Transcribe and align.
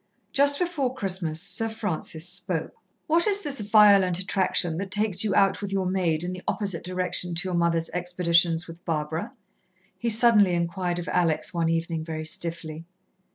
Just 0.33 0.57
before 0.57 0.95
Christmas 0.95 1.39
Sir 1.39 1.69
Francis 1.69 2.27
spoke: 2.27 2.73
"What 3.05 3.27
is 3.27 3.41
this 3.43 3.59
violent 3.61 4.17
attraction 4.17 4.79
that 4.79 4.89
takes 4.89 5.23
you 5.23 5.35
out 5.35 5.61
with 5.61 5.71
your 5.71 5.85
maid 5.85 6.23
in 6.23 6.33
the 6.33 6.41
opposite 6.47 6.83
direction 6.83 7.35
to 7.35 7.47
your 7.47 7.53
mother's 7.53 7.89
expeditions 7.91 8.65
with 8.65 8.83
Barbara?" 8.83 9.31
he 9.99 10.09
suddenly 10.09 10.55
inquired 10.55 10.97
of 10.97 11.07
Alex 11.09 11.53
one 11.53 11.69
evening, 11.69 12.03
very 12.03 12.25
stiffly. 12.25 12.83